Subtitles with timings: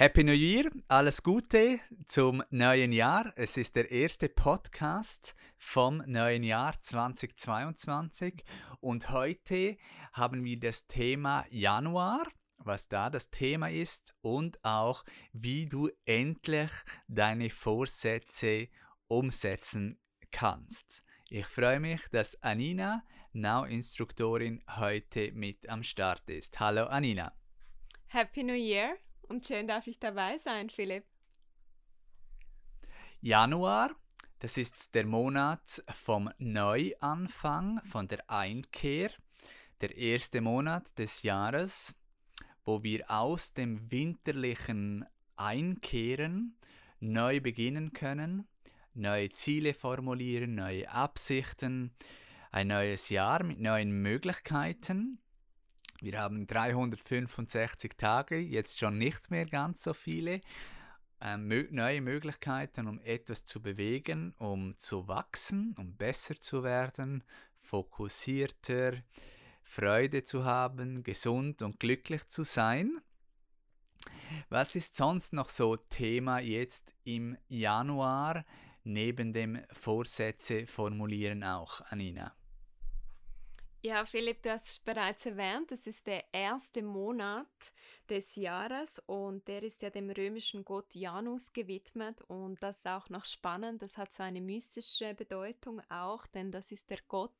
[0.00, 3.34] Happy New Year, alles Gute zum neuen Jahr.
[3.36, 8.42] Es ist der erste Podcast vom neuen Jahr 2022
[8.80, 9.76] und heute
[10.14, 16.70] haben wir das Thema Januar, was da das Thema ist und auch wie du endlich
[17.06, 18.68] deine Vorsätze
[19.06, 21.04] umsetzen kannst.
[21.28, 26.58] Ich freue mich, dass Anina, Now-Instruktorin, heute mit am Start ist.
[26.58, 27.34] Hallo Anina.
[28.06, 28.96] Happy New Year
[29.30, 31.04] und schön darf ich dabei sein, Philipp.
[33.20, 33.94] Januar,
[34.40, 39.10] das ist der Monat vom Neuanfang, von der Einkehr,
[39.80, 41.96] der erste Monat des Jahres,
[42.64, 46.56] wo wir aus dem winterlichen Einkehren
[46.98, 48.48] neu beginnen können,
[48.94, 51.94] neue Ziele formulieren, neue Absichten,
[52.50, 55.18] ein neues Jahr mit neuen Möglichkeiten.
[56.02, 60.40] Wir haben 365 Tage, jetzt schon nicht mehr ganz so viele,
[61.20, 67.22] ähm, neue Möglichkeiten, um etwas zu bewegen, um zu wachsen, um besser zu werden,
[67.54, 68.94] fokussierter,
[69.62, 73.02] Freude zu haben, gesund und glücklich zu sein.
[74.48, 78.46] Was ist sonst noch so Thema jetzt im Januar
[78.84, 82.34] neben dem Vorsätze formulieren auch, Anina?
[83.82, 87.46] Ja, Philipp, du hast es bereits erwähnt, es ist der erste Monat
[88.10, 93.08] des Jahres und der ist ja dem römischen Gott Janus gewidmet und das ist auch
[93.08, 97.32] noch spannend, das hat so eine mystische Bedeutung auch, denn das ist der Gott,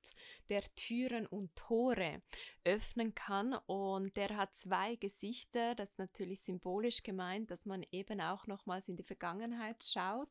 [0.48, 2.22] der Türen und Tore
[2.64, 8.22] öffnen kann und der hat zwei Gesichter, das ist natürlich symbolisch gemeint, dass man eben
[8.22, 10.30] auch nochmals in die Vergangenheit schaut.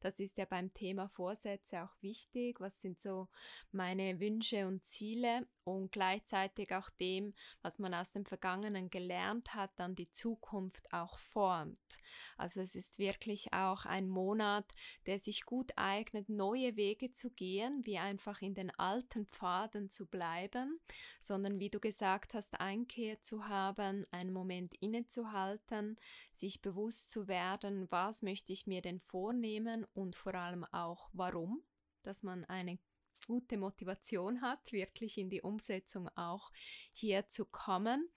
[0.00, 3.26] Das ist ja beim Thema Vorsätze auch wichtig, was sind so
[3.72, 9.70] meine Wünsche und Ziele und gleichzeitig auch dem, was man aus dem Vergangenen gelernt hat,
[9.76, 11.98] dann die Zukunft auch formt.
[12.36, 14.64] Also es ist wirklich auch ein Monat,
[15.06, 20.06] der sich gut eignet, neue Wege zu gehen, wie einfach in den alten Pfaden zu
[20.06, 20.80] bleiben,
[21.20, 25.98] sondern wie du gesagt hast, Einkehr zu haben, einen Moment innezuhalten,
[26.32, 31.62] sich bewusst zu werden, was möchte ich mir denn vornehmen und vor allem auch warum
[32.04, 32.78] dass man eine
[33.28, 36.50] gute Motivation hat, wirklich in die Umsetzung auch
[36.92, 38.08] hier zu kommen.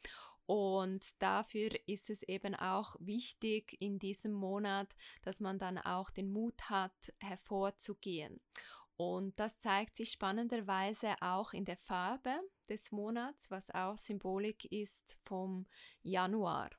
[0.45, 6.31] Und dafür ist es eben auch wichtig in diesem Monat, dass man dann auch den
[6.31, 8.39] Mut hat, hervorzugehen.
[8.95, 12.39] Und das zeigt sich spannenderweise auch in der Farbe
[12.69, 15.67] des Monats, was auch Symbolik ist vom
[16.03, 16.69] Januar.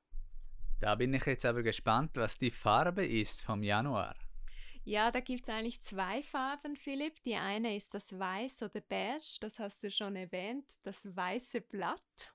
[0.80, 4.16] Da bin ich jetzt aber gespannt, was die Farbe ist vom Januar.
[4.84, 7.22] Ja, da gibt es eigentlich zwei Farben, Philipp.
[7.22, 12.34] Die eine ist das Weiß oder Beige, das hast du schon erwähnt, das weiße Blatt.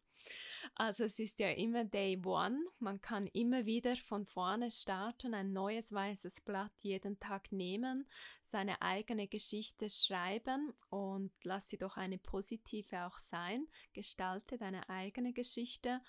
[0.75, 2.63] Also es ist ja immer Day One.
[2.79, 8.07] Man kann immer wieder von vorne starten, ein neues weißes Blatt jeden Tag nehmen,
[8.43, 13.67] seine eigene Geschichte schreiben und lass sie doch eine positive auch sein.
[13.91, 16.01] Gestalte deine eigene Geschichte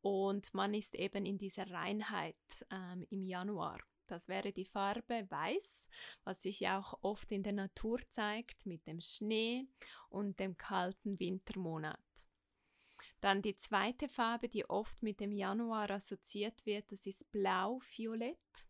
[0.00, 2.34] und man ist eben in dieser Reinheit
[2.72, 3.78] ähm, im Januar.
[4.06, 5.88] Das wäre die Farbe Weiß,
[6.24, 9.66] was sich ja auch oft in der Natur zeigt mit dem Schnee
[10.10, 11.98] und dem kalten Wintermonat.
[13.20, 18.66] Dann die zweite Farbe, die oft mit dem Januar assoziiert wird, das ist Blau-Violett.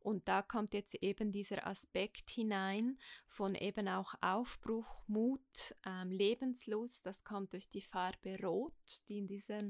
[0.00, 7.04] Und da kommt jetzt eben dieser Aspekt hinein von eben auch Aufbruch, Mut, ähm, Lebenslust.
[7.04, 8.72] Das kommt durch die Farbe Rot,
[9.08, 9.60] die in dieser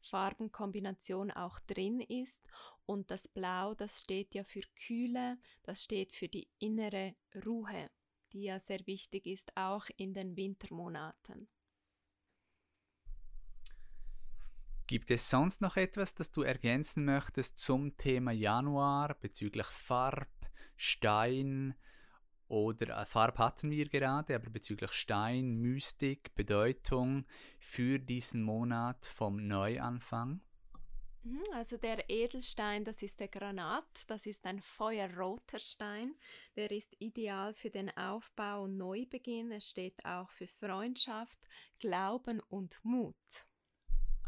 [0.00, 2.42] Farbenkombination auch drin ist.
[2.86, 7.14] Und das Blau, das steht ja für Kühle, das steht für die innere
[7.44, 7.90] Ruhe,
[8.32, 11.48] die ja sehr wichtig ist, auch in den Wintermonaten.
[14.88, 20.30] Gibt es sonst noch etwas, das du ergänzen möchtest zum Thema Januar bezüglich Farb,
[20.76, 21.74] Stein
[22.48, 27.26] oder äh, Farb hatten wir gerade, aber bezüglich Stein, Mystik, Bedeutung
[27.60, 30.40] für diesen Monat vom Neuanfang?
[31.22, 36.14] Mhm, also der Edelstein, das ist der Granat, das ist ein feuerroter Stein,
[36.56, 41.38] der ist ideal für den Aufbau und Neubeginn, er steht auch für Freundschaft,
[41.78, 43.47] Glauben und Mut.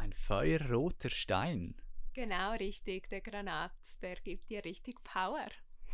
[0.00, 1.74] Ein feuerroter Stein.
[2.14, 3.70] Genau richtig, der Granat,
[4.00, 5.46] der gibt dir richtig Power.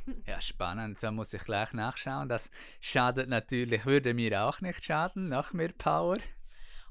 [0.29, 1.03] Ja, spannend.
[1.03, 2.29] Da muss ich gleich nachschauen.
[2.29, 6.19] Das schadet natürlich, würde mir auch nicht schaden, noch mehr Power.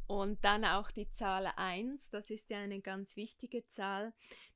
[0.07, 4.11] Und dann auch die Zahl 1, das ist ja eine ganz wichtige Zahl,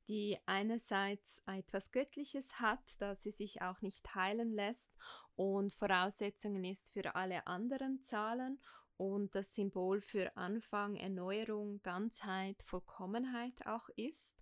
[0.06, 4.90] die einerseits etwas Göttliches hat, dass sie sich auch nicht teilen lässt
[5.34, 8.60] und Voraussetzungen ist für alle anderen Zahlen
[9.00, 14.36] und das Symbol für Anfang, Erneuerung, Ganzheit, Vollkommenheit auch ist.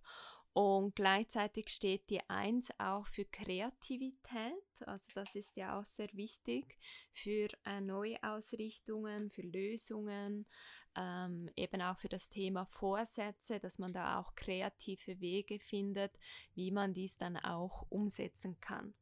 [0.51, 4.61] Und gleichzeitig steht die Eins auch für Kreativität.
[4.85, 6.77] Also das ist ja auch sehr wichtig
[7.13, 10.45] für äh, Neuausrichtungen, für Lösungen,
[10.97, 16.19] ähm, eben auch für das Thema Vorsätze, dass man da auch kreative Wege findet,
[16.53, 18.93] wie man dies dann auch umsetzen kann.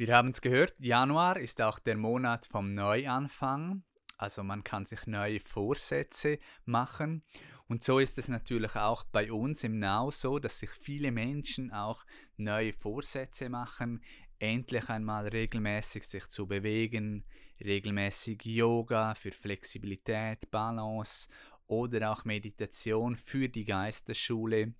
[0.00, 3.82] Wir haben es gehört, Januar ist auch der Monat vom Neuanfang.
[4.16, 7.22] Also man kann sich neue Vorsätze machen.
[7.68, 11.70] Und so ist es natürlich auch bei uns im Now so, dass sich viele Menschen
[11.70, 12.06] auch
[12.38, 14.02] neue Vorsätze machen,
[14.38, 17.26] endlich einmal regelmäßig sich zu bewegen,
[17.62, 21.28] regelmäßig Yoga für Flexibilität, Balance
[21.66, 24.72] oder auch Meditation für die Geisterschule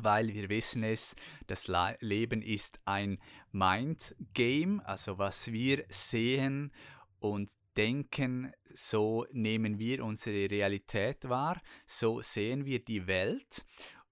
[0.00, 1.70] weil wir wissen es, das
[2.00, 3.18] Leben ist ein
[3.52, 6.72] Mind Game, also was wir sehen
[7.20, 13.64] und denken, so nehmen wir unsere Realität wahr, so sehen wir die Welt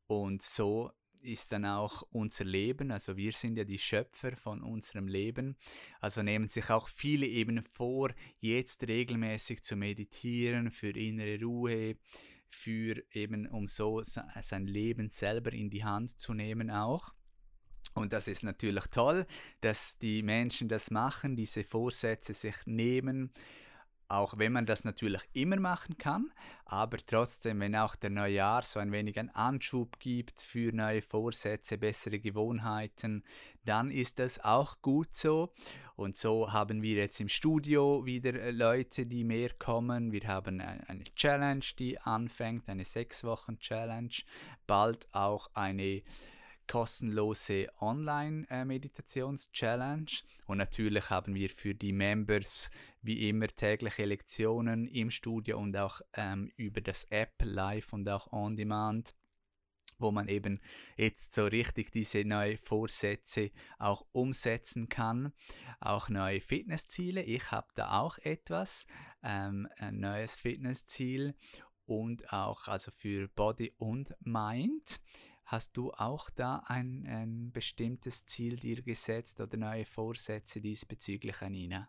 [0.07, 0.91] und so
[1.23, 5.57] ist dann auch unser Leben, also wir sind ja die Schöpfer von unserem Leben,
[6.01, 11.97] also nehmen sich auch viele eben vor, jetzt regelmäßig zu meditieren für innere Ruhe,
[12.55, 17.15] für eben, um so sein Leben selber in die Hand zu nehmen auch.
[17.95, 19.27] Und das ist natürlich toll,
[19.61, 23.33] dass die Menschen das machen, diese Vorsätze sich nehmen,
[24.13, 26.31] auch wenn man das natürlich immer machen kann,
[26.67, 31.79] aber trotzdem, wenn auch der Neujahr so ein wenig einen Anschub gibt für neue Vorsätze,
[31.79, 33.25] bessere Gewohnheiten,
[33.65, 35.55] dann ist das auch gut so.
[35.97, 40.13] Und so haben wir jetzt im Studio wieder äh, Leute, die mehr kommen.
[40.13, 44.13] Wir haben eine Challenge, die anfängt, eine sechs Wochen Challenge,
[44.67, 46.03] bald auch eine
[46.67, 50.11] kostenlose Online-Meditations-Challenge.
[50.47, 52.71] Und natürlich haben wir für die Members
[53.03, 58.33] wie immer tägliche Lektionen im Studio und auch ähm, über das App live und auch
[58.33, 59.15] on demand
[60.03, 60.61] wo man eben
[60.97, 65.33] jetzt so richtig diese neuen Vorsätze auch umsetzen kann.
[65.81, 67.23] Auch neue Fitnessziele.
[67.23, 68.87] Ich habe da auch etwas,
[69.23, 71.35] ähm, ein neues Fitnessziel
[71.87, 75.01] und auch also für Body und Mind.
[75.45, 81.89] Hast du auch da ein, ein bestimmtes Ziel dir gesetzt oder neue Vorsätze diesbezüglich, Anina?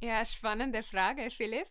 [0.00, 1.66] Ja, spannende Frage, Philipp.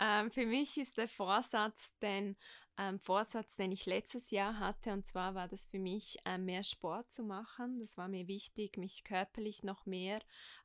[0.00, 2.36] Ähm, für mich ist der Vorsatz, den
[2.76, 6.64] ähm, Vorsatz, den ich letztes Jahr hatte, und zwar war das für mich, äh, mehr
[6.64, 7.78] Sport zu machen.
[7.78, 10.20] Das war mir wichtig, mich körperlich noch mehr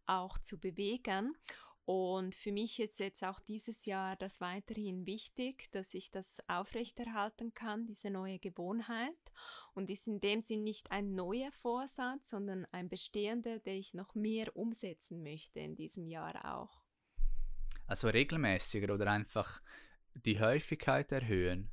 [0.07, 1.35] auch zu bewegen.
[1.85, 7.53] Und für mich ist jetzt auch dieses Jahr das weiterhin wichtig, dass ich das aufrechterhalten
[7.53, 9.31] kann, diese neue Gewohnheit.
[9.75, 14.15] Und ist in dem Sinn nicht ein neuer Vorsatz, sondern ein bestehender, der ich noch
[14.15, 16.84] mehr umsetzen möchte in diesem Jahr auch.
[17.87, 19.61] Also regelmäßiger oder einfach
[20.13, 21.71] die Häufigkeit erhöhen?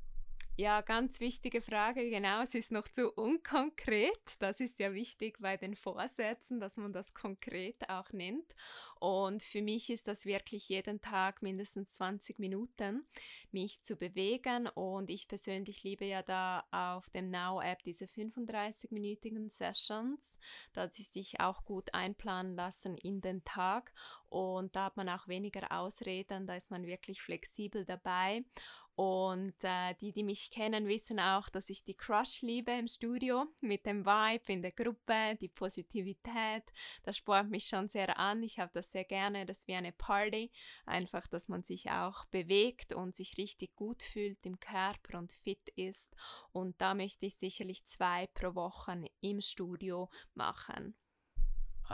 [0.56, 2.10] Ja, ganz wichtige Frage.
[2.10, 4.36] Genau, es ist noch zu unkonkret.
[4.38, 8.54] Das ist ja wichtig bei den Vorsätzen, dass man das konkret auch nennt.
[9.00, 13.06] Und für mich ist das wirklich jeden Tag mindestens 20 Minuten,
[13.50, 14.68] mich zu bewegen.
[14.68, 20.38] Und ich persönlich liebe ja da auf dem Now-App diese 35-minütigen Sessions,
[20.74, 23.94] dass sie sich auch gut einplanen lassen in den Tag.
[24.28, 28.44] Und da hat man auch weniger Ausreden, da ist man wirklich flexibel dabei.
[28.94, 33.46] Und äh, die, die mich kennen, wissen auch, dass ich die Crush liebe im Studio
[33.60, 36.64] mit dem Vibe in der Gruppe, die Positivität.
[37.02, 38.42] Das spornt mich schon sehr an.
[38.42, 39.46] Ich habe das sehr gerne.
[39.46, 40.50] Das ist wie eine Party.
[40.84, 45.70] Einfach, dass man sich auch bewegt und sich richtig gut fühlt im Körper und fit
[45.74, 46.14] ist.
[46.52, 50.94] Und da möchte ich sicherlich zwei pro Woche im Studio machen.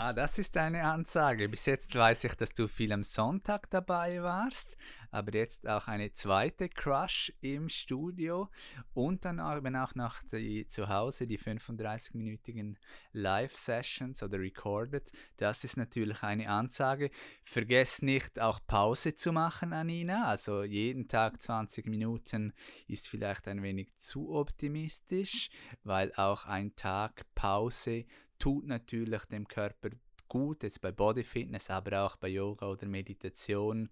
[0.00, 1.49] Ah, das ist eine Ansage.
[1.49, 4.76] Bis jetzt weiß ich, dass du viel am Sonntag dabei warst,
[5.11, 8.49] aber jetzt auch eine zweite Crush im Studio
[8.95, 12.76] und dann eben auch noch die, zu Hause die 35-minütigen
[13.11, 15.11] Live-Sessions oder Recorded.
[15.37, 17.11] Das ist natürlich eine Ansage.
[17.43, 20.26] Vergesst nicht auch Pause zu machen, Anina.
[20.28, 22.52] Also jeden Tag 20 Minuten
[22.87, 25.50] ist vielleicht ein wenig zu optimistisch,
[25.83, 28.05] weil auch ein Tag Pause
[28.38, 29.90] tut natürlich dem Körper
[30.28, 33.88] gut, jetzt bei Body Fitness, aber auch bei Yoga oder Meditation,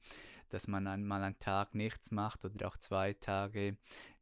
[0.50, 3.76] dass man einmal einen Tag nichts macht oder auch zwei Tage,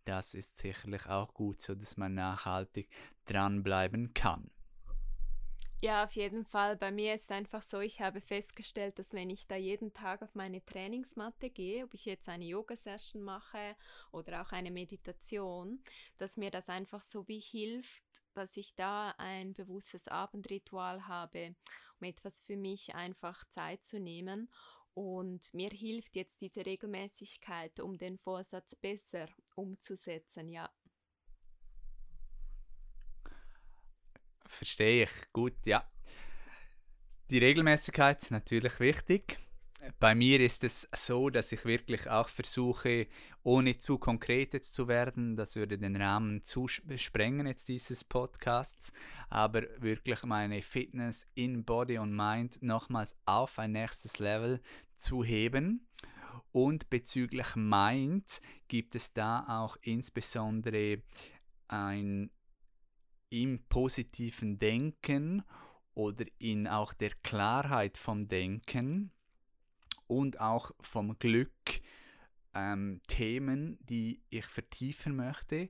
[0.05, 2.89] das ist sicherlich auch gut, so dass man nachhaltig
[3.27, 4.51] dranbleiben kann.
[5.81, 6.77] Ja, auf jeden Fall.
[6.77, 10.23] Bei mir ist es einfach so, ich habe festgestellt, dass wenn ich da jeden Tag
[10.23, 13.77] auf meine Trainingsmatte gehe, ob ich jetzt eine Yoga-Session mache
[14.11, 15.83] oder auch eine Meditation,
[16.17, 18.03] dass mir das einfach so wie hilft,
[18.35, 21.55] dass ich da ein bewusstes Abendritual habe,
[22.01, 24.51] um etwas für mich einfach Zeit zu nehmen.
[24.95, 30.71] Und mir hilft jetzt diese Regelmäßigkeit, um den Vorsatz besser umzusetzen, ja.
[34.47, 35.33] Verstehe ich.
[35.33, 35.91] Gut, ja.
[37.31, 39.39] Die Regelmäßigkeit ist natürlich wichtig.
[40.01, 43.07] Bei mir ist es so, dass ich wirklich auch versuche,
[43.43, 48.93] ohne zu konkret jetzt zu werden, das würde den Rahmen zu sprengen jetzt dieses Podcasts,
[49.29, 54.61] aber wirklich meine Fitness in Body und Mind nochmals auf ein nächstes Level
[54.95, 55.87] zu heben.
[56.53, 61.03] Und bezüglich Mind gibt es da auch insbesondere
[61.69, 62.31] ein
[63.29, 65.43] im positiven Denken
[65.95, 69.11] oder in auch der Klarheit vom Denken
[70.07, 71.81] und auch vom Glück
[72.55, 75.69] ähm, Themen, die ich vertiefen möchte.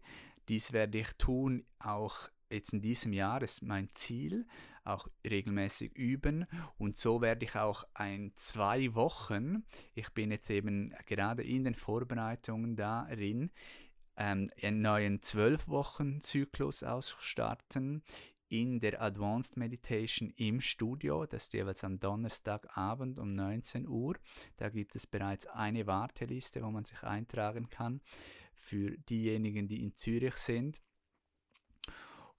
[0.49, 4.47] Dies werde ich tun, auch jetzt in diesem Jahr ist mein Ziel,
[4.85, 9.65] auch regelmäßig üben und so werde ich auch ein zwei Wochen,
[9.95, 13.51] ich bin jetzt eben gerade in den Vorbereitungen darin,
[14.17, 18.03] ähm, einen neuen 12-Wochen-Zyklus ausstarten
[18.49, 21.27] in der Advanced Meditation im Studio.
[21.27, 24.17] Das ist jeweils am Donnerstagabend um 19 Uhr.
[24.57, 28.01] Da gibt es bereits eine Warteliste, wo man sich eintragen kann
[28.55, 30.81] für diejenigen, die in Zürich sind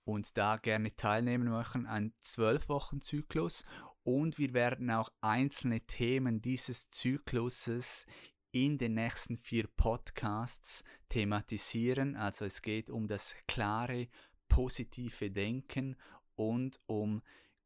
[0.03, 1.85] und da gerne teilnehmen möchten.
[1.85, 3.65] Ein 12-Wochen-Zyklus
[4.03, 8.05] und wir werden auch einzelne Themen dieses Zykluses
[8.51, 12.15] in den nächsten vier Podcasts thematisieren.
[12.15, 14.07] Also es geht um das klare,
[14.47, 15.95] positive Denken
[16.35, 17.21] und um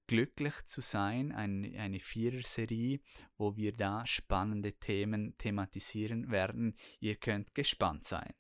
[0.08, 3.00] glücklich zu sein, eine, eine Vierer-Serie,
[3.38, 6.76] wo wir da spannende Themen thematisieren werden.
[7.00, 8.34] Ihr könnt gespannt sein.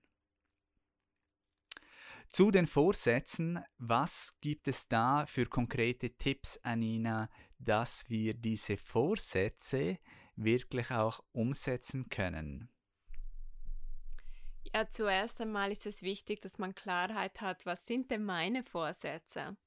[2.27, 9.99] Zu den Vorsätzen, was gibt es da für konkrete Tipps, Anina, dass wir diese Vorsätze
[10.35, 12.69] wirklich auch umsetzen können?
[14.63, 19.57] Ja, zuerst einmal ist es wichtig, dass man Klarheit hat, was sind denn meine Vorsätze?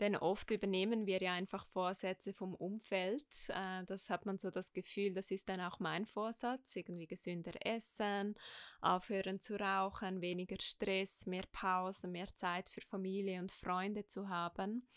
[0.00, 3.22] Denn oft übernehmen wir ja einfach Vorsätze vom Umfeld.
[3.48, 7.52] Äh, das hat man so das Gefühl, das ist dann auch mein Vorsatz, irgendwie gesünder
[7.60, 8.34] essen,
[8.80, 14.88] aufhören zu rauchen, weniger Stress, mehr Pause, mehr Zeit für Familie und Freunde zu haben.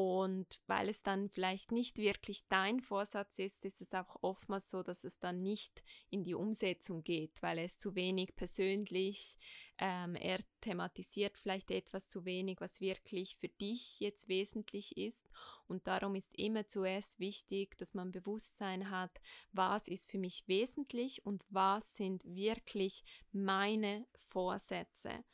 [0.00, 4.84] Und weil es dann vielleicht nicht wirklich dein Vorsatz ist, ist es auch oftmals so,
[4.84, 9.36] dass es dann nicht in die Umsetzung geht, weil es zu wenig persönlich,
[9.76, 15.28] ähm, er thematisiert vielleicht etwas zu wenig, was wirklich für dich jetzt wesentlich ist.
[15.66, 21.26] Und darum ist immer zuerst wichtig, dass man Bewusstsein hat, was ist für mich wesentlich
[21.26, 23.02] und was sind wirklich
[23.32, 25.24] meine Vorsätze.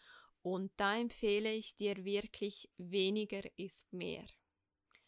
[0.41, 4.25] Und da empfehle ich dir wirklich, weniger ist mehr.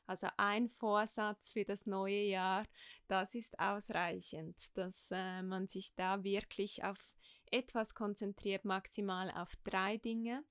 [0.06, 2.64] Also ein Vorsatz für das neue Jahr,
[3.08, 6.98] das ist ausreichend, dass äh, man sich da wirklich auf
[7.50, 10.44] etwas konzentriert, maximal auf drei Dinge,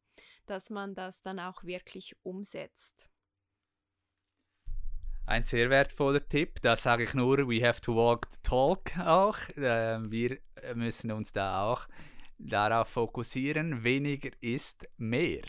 [0.45, 3.09] dass man das dann auch wirklich umsetzt.
[5.25, 9.39] Ein sehr wertvoller Tipp, da sage ich nur, we have to walk the talk auch.
[9.57, 10.37] Äh, wir
[10.75, 11.87] müssen uns da auch
[12.37, 15.41] darauf fokussieren, weniger ist mehr.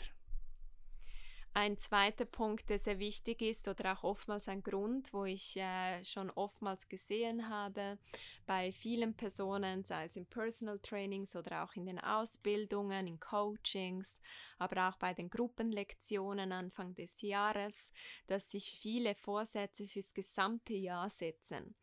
[1.59, 6.03] Ein zweiter Punkt, der sehr wichtig ist oder auch oftmals ein Grund, wo ich äh,
[6.03, 7.97] schon oftmals gesehen habe
[8.45, 14.19] bei vielen Personen, sei es in Personal Trainings oder auch in den Ausbildungen, in Coachings,
[14.59, 17.91] aber auch bei den Gruppenlektionen Anfang des Jahres,
[18.27, 21.73] dass sich viele Vorsätze fürs gesamte Jahr setzen.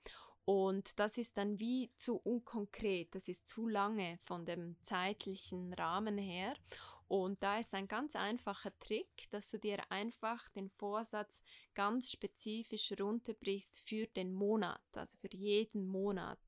[0.45, 6.19] Und das ist dann wie zu unkonkret, das ist zu lange von dem zeitlichen Rahmen
[6.19, 6.55] her.
[7.07, 11.43] Und da ist ein ganz einfacher Trick, dass du dir einfach den Vorsatz
[11.75, 16.39] ganz spezifisch runterbrichst für den Monat, also für jeden Monat.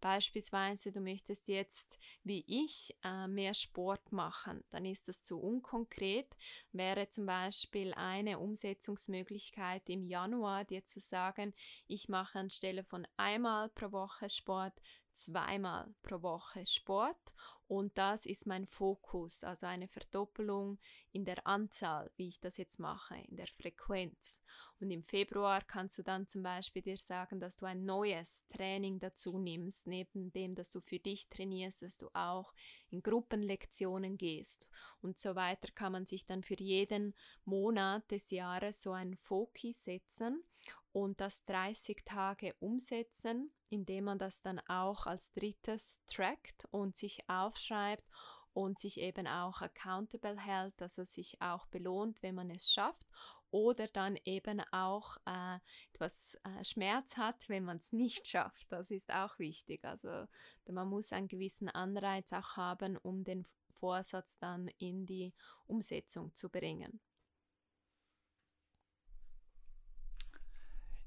[0.00, 6.34] Beispielsweise, du möchtest jetzt, wie ich, äh, mehr Sport machen, dann ist das zu unkonkret.
[6.72, 11.52] Wäre zum Beispiel eine Umsetzungsmöglichkeit im Januar, dir zu sagen,
[11.88, 14.80] ich mache anstelle von einmal pro Woche Sport
[15.16, 17.34] zweimal pro Woche Sport
[17.68, 20.78] und das ist mein Fokus, also eine Verdoppelung
[21.12, 24.40] in der Anzahl, wie ich das jetzt mache, in der Frequenz.
[24.78, 29.00] Und im Februar kannst du dann zum Beispiel dir sagen, dass du ein neues Training
[29.00, 32.52] dazu nimmst, neben dem, dass du für dich trainierst, dass du auch
[32.90, 34.68] in Gruppenlektionen gehst.
[35.00, 39.84] Und so weiter kann man sich dann für jeden Monat des Jahres so einen Fokus
[39.84, 40.44] setzen
[40.92, 47.28] und das 30 Tage umsetzen, indem man das dann auch als drittes trackt und sich
[47.56, 48.04] aufschreibt
[48.52, 53.06] und sich eben auch accountable hält, also sich auch belohnt, wenn man es schafft
[53.50, 55.58] oder dann eben auch äh,
[55.92, 58.70] etwas äh, Schmerz hat, wenn man es nicht schafft.
[58.70, 59.84] Das ist auch wichtig.
[59.84, 60.26] Also
[60.68, 65.32] man muss einen gewissen Anreiz auch haben, um den Vorsatz dann in die
[65.66, 67.00] Umsetzung zu bringen.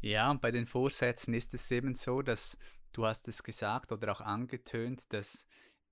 [0.02, 2.58] Ja, und bei den Vorsätzen ist es eben so, dass
[2.94, 5.46] du hast es gesagt oder auch angetönt, dass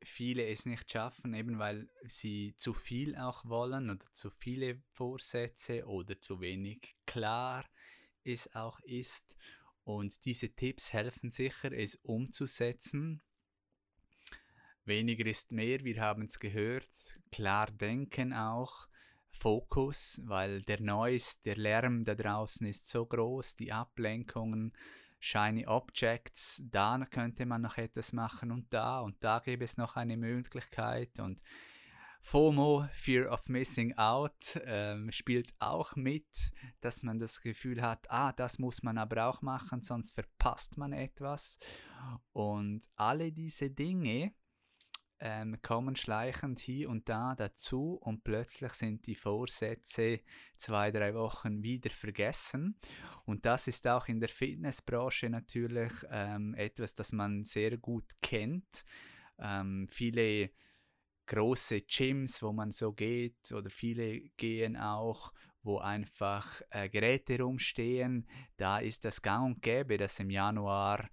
[0.03, 5.85] viele es nicht schaffen, eben weil sie zu viel auch wollen oder zu viele Vorsätze
[5.85, 7.65] oder zu wenig klar
[8.23, 9.37] es auch ist.
[9.83, 13.21] Und diese Tipps helfen sicher, es umzusetzen.
[14.83, 17.19] Weniger ist mehr, wir haben es gehört.
[17.31, 18.87] Klar denken auch.
[19.31, 24.73] Fokus, weil der Noise, der Lärm da draußen ist so groß, die Ablenkungen,
[25.19, 29.95] Shiny Objects, da könnte man noch etwas machen und da und da gäbe es noch
[29.95, 31.41] eine Möglichkeit und
[32.21, 38.33] FOMO, Fear of Missing Out, ähm, spielt auch mit, dass man das Gefühl hat, ah,
[38.33, 41.57] das muss man aber auch machen, sonst verpasst man etwas.
[42.33, 44.33] Und alle diese Dinge
[45.19, 50.19] ähm, kommen schleichend hier und da dazu und plötzlich sind die Vorsätze
[50.57, 52.79] zwei, drei Wochen wieder vergessen.
[53.25, 58.83] Und das ist auch in der Fitnessbranche natürlich ähm, etwas, das man sehr gut kennt.
[59.39, 60.51] Ähm, viele
[61.25, 68.27] große Gyms, wo man so geht, oder viele gehen auch, wo einfach äh, Geräte rumstehen.
[68.55, 71.09] Da ist das gang und gäbe, dass im Januar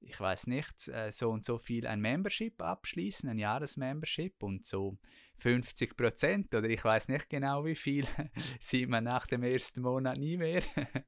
[0.00, 4.98] ich weiß nicht, äh, so und so viel ein Membership abschließen, ein Jahresmembership und so
[5.36, 8.06] 50 Prozent oder ich weiß nicht genau wie viel
[8.60, 10.62] sieht man nach dem ersten Monat nie mehr.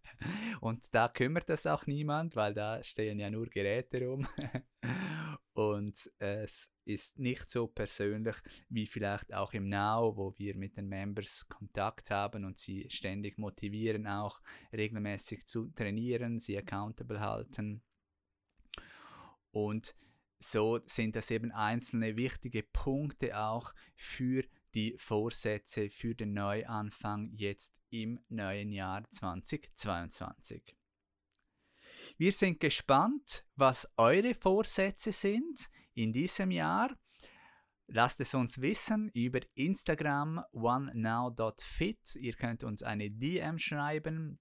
[0.60, 4.26] und da kümmert das auch niemand, weil da stehen ja nur Geräte rum.
[5.52, 8.36] und es ist nicht so persönlich
[8.68, 13.38] wie vielleicht auch im Now, wo wir mit den Members Kontakt haben und sie ständig
[13.38, 14.40] motivieren, auch
[14.72, 17.82] regelmäßig zu trainieren, sie accountable halten
[19.50, 19.94] und
[20.38, 27.80] so sind das eben einzelne wichtige Punkte auch für die Vorsätze für den Neuanfang jetzt
[27.90, 30.76] im neuen Jahr 2022.
[32.16, 36.96] Wir sind gespannt, was eure Vorsätze sind in diesem Jahr.
[37.86, 42.14] Lasst es uns wissen über Instagram onenow.fit.
[42.16, 44.38] Ihr könnt uns eine DM schreiben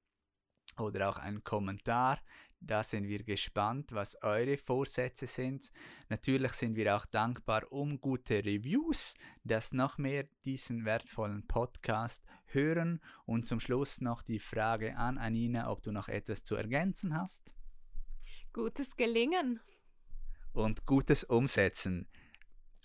[0.77, 2.21] oder auch einen Kommentar.
[2.61, 5.71] Da sind wir gespannt, was eure Vorsätze sind.
[6.09, 12.99] Natürlich sind wir auch dankbar um gute Reviews, dass noch mehr diesen wertvollen Podcast hören.
[13.25, 17.53] Und zum Schluss noch die Frage an Anina, ob du noch etwas zu ergänzen hast.
[18.51, 19.61] Gutes Gelingen.
[20.51, 22.09] Und gutes Umsetzen.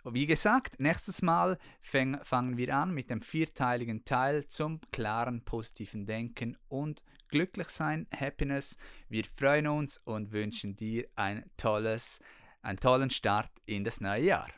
[0.05, 6.05] Wie gesagt, nächstes Mal fang, fangen wir an mit dem vierteiligen Teil zum klaren positiven
[6.05, 7.03] Denken und
[7.35, 8.79] glücklich sein, Happiness.
[9.09, 12.21] Wir freuen uns und wünschen dir ein tolles,
[12.63, 14.49] einen tollen Start in das neue Jahr.